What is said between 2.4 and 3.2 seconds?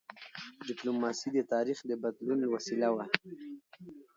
وسیله وه.